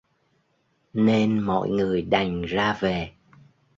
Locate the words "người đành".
1.69-2.41